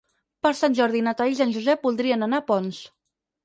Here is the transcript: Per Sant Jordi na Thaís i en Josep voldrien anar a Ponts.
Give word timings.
Per 0.47 0.51
Sant 0.61 0.77
Jordi 0.79 1.03
na 1.09 1.13
Thaís 1.21 1.43
i 1.43 1.45
en 1.47 1.55
Josep 1.59 1.87
voldrien 1.91 2.31
anar 2.31 2.43
a 2.43 2.49
Ponts. 2.51 2.85